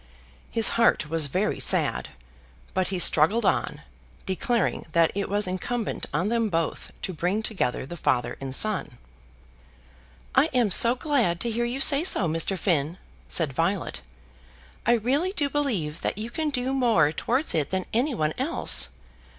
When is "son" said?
8.55-8.97